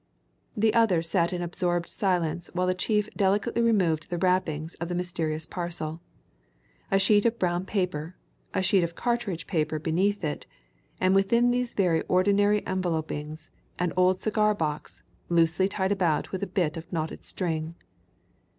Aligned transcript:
The 0.57 0.73
others 0.73 1.07
sat 1.07 1.31
in 1.31 1.43
absorbed 1.43 1.87
silence 1.87 2.49
while 2.53 2.65
the 2.65 2.73
chief 2.73 3.07
delicately 3.15 3.61
removed 3.61 4.09
the 4.09 4.17
wrappings 4.17 4.73
of 4.81 4.89
the 4.89 4.95
mysterious 4.95 5.45
parcel. 5.45 6.01
A 6.89 6.97
sheet 6.97 7.23
of 7.23 7.37
brown 7.37 7.65
paper, 7.67 8.15
a 8.51 8.63
sheet 8.63 8.83
of 8.83 8.95
cartridge 8.95 9.45
paper 9.45 9.77
beneath 9.77 10.23
it 10.23 10.47
and 10.99 11.13
within 11.13 11.51
these 11.51 11.75
very 11.75 12.01
ordinary 12.07 12.65
envelopings 12.65 13.51
an 13.77 13.93
old 13.95 14.19
cigar 14.19 14.55
box, 14.55 15.03
loosely 15.29 15.69
tied 15.69 15.91
about 15.91 16.31
with 16.31 16.41
a 16.41 16.47
bit 16.47 16.77
of 16.77 16.91
knotted 16.91 17.23
string. 17.23 17.75